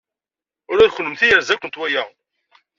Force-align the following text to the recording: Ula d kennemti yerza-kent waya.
Ula 0.71 0.89
d 0.89 0.91
kennemti 0.95 1.25
yerza-kent 1.27 1.79
waya. 1.79 2.03